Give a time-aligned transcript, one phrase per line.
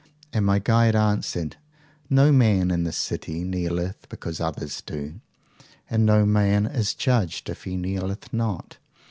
[0.33, 1.57] And my guide answered,
[2.09, 5.21] No man in this city kneeleth because others do,
[5.91, 8.77] and no man is judged if he kneeleth not.